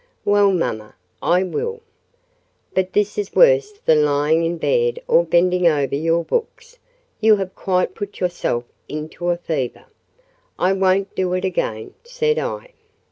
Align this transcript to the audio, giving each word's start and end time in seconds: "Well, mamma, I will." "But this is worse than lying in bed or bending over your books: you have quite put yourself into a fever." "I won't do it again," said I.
"Well, 0.25 0.51
mamma, 0.51 0.95
I 1.21 1.43
will." 1.43 1.81
"But 2.73 2.93
this 2.93 3.19
is 3.19 3.35
worse 3.35 3.73
than 3.85 4.03
lying 4.03 4.43
in 4.43 4.57
bed 4.57 4.99
or 5.07 5.23
bending 5.23 5.67
over 5.67 5.93
your 5.93 6.23
books: 6.23 6.79
you 7.19 7.35
have 7.35 7.53
quite 7.53 7.93
put 7.93 8.19
yourself 8.19 8.63
into 8.89 9.29
a 9.29 9.37
fever." 9.37 9.85
"I 10.57 10.73
won't 10.73 11.13
do 11.13 11.33
it 11.33 11.45
again," 11.45 11.93
said 12.03 12.39
I. 12.39 12.71